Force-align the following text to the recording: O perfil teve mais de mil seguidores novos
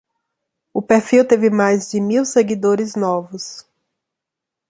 O 0.73 0.81
perfil 0.81 1.23
teve 1.25 1.51
mais 1.51 1.91
de 1.91 2.01
mil 2.01 2.25
seguidores 2.25 2.95
novos 2.95 3.67